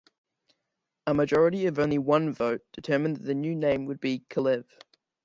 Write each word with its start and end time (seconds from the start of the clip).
A 1.05 1.13
majority 1.13 1.67
of 1.67 1.77
only 1.77 1.99
one 1.99 2.33
vote 2.33 2.63
determined 2.73 3.17
that 3.17 3.23
the 3.25 3.35
new 3.35 3.53
name 3.55 3.85
would 3.85 3.99
be 3.99 4.21
"Kalev". 4.31 4.65